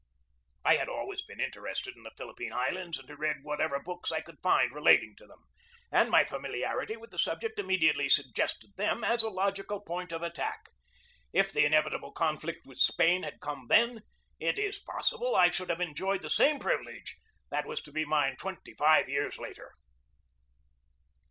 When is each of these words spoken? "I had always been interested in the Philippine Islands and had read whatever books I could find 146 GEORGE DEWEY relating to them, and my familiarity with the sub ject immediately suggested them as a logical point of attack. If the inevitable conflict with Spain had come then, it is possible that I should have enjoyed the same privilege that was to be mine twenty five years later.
"I 0.65 0.77
had 0.77 0.89
always 0.89 1.21
been 1.21 1.39
interested 1.39 1.95
in 1.95 2.01
the 2.01 2.11
Philippine 2.17 2.51
Islands 2.51 2.97
and 2.97 3.07
had 3.07 3.19
read 3.19 3.43
whatever 3.43 3.77
books 3.77 4.11
I 4.11 4.19
could 4.21 4.39
find 4.41 4.71
146 4.71 4.71
GEORGE 4.71 4.79
DEWEY 4.79 5.05
relating 5.05 5.15
to 5.17 5.27
them, 5.95 6.01
and 6.01 6.09
my 6.09 6.23
familiarity 6.23 6.97
with 6.97 7.11
the 7.11 7.19
sub 7.19 7.41
ject 7.41 7.59
immediately 7.59 8.09
suggested 8.09 8.71
them 8.77 9.03
as 9.03 9.21
a 9.21 9.29
logical 9.29 9.79
point 9.79 10.11
of 10.11 10.23
attack. 10.23 10.69
If 11.31 11.51
the 11.53 11.65
inevitable 11.67 12.13
conflict 12.13 12.65
with 12.65 12.79
Spain 12.79 13.21
had 13.21 13.41
come 13.41 13.67
then, 13.69 14.01
it 14.39 14.57
is 14.57 14.79
possible 14.79 15.33
that 15.33 15.37
I 15.37 15.51
should 15.51 15.69
have 15.69 15.79
enjoyed 15.81 16.23
the 16.23 16.31
same 16.31 16.57
privilege 16.57 17.17
that 17.51 17.67
was 17.67 17.79
to 17.81 17.91
be 17.91 18.03
mine 18.03 18.37
twenty 18.37 18.73
five 18.73 19.07
years 19.07 19.37
later. 19.37 19.75